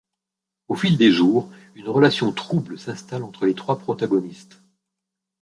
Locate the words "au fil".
0.67-0.97